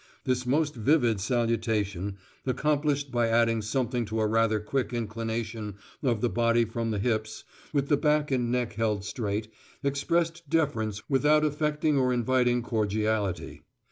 This 0.23 0.47
most 0.47 0.73
vivid 0.73 1.19
salutation 1.21 2.17
accomplished 2.47 3.11
by 3.11 3.27
adding 3.29 3.61
something 3.61 4.03
to 4.05 4.19
a 4.19 4.25
rather 4.25 4.59
quick 4.59 4.91
inclination 4.93 5.75
of 6.01 6.21
the 6.21 6.27
body 6.29 6.65
from 6.65 6.89
the 6.89 6.97
hips, 6.97 7.43
with 7.71 7.87
the 7.87 7.97
back 7.97 8.31
and 8.31 8.51
neck 8.51 8.73
held 8.73 9.05
straight 9.05 9.49
expressed 9.83 10.49
deference 10.49 11.07
without 11.07 11.45
affecting 11.45 11.99
or 11.99 12.11
inviting 12.11 12.63
cordiality. 12.63 13.61